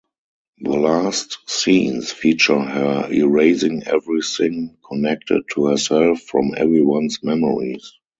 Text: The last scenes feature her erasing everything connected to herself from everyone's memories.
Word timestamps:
The 0.57 0.71
last 0.71 1.47
scenes 1.47 2.11
feature 2.11 2.57
her 2.59 3.07
erasing 3.11 3.83
everything 3.85 4.79
connected 4.83 5.43
to 5.53 5.67
herself 5.67 6.21
from 6.23 6.55
everyone's 6.57 7.21
memories. 7.23 7.93